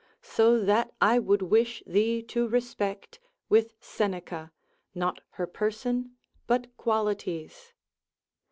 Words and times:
So 0.23 0.57
that 0.65 0.95
I 0.99 1.19
would 1.19 1.43
wish 1.43 1.83
thee 1.85 2.23
to 2.23 2.47
respect, 2.47 3.19
with 3.49 3.75
Seneca, 3.79 4.51
not 4.95 5.21
her 5.33 5.45
person 5.45 6.15
but 6.47 6.75
qualities. 6.75 7.73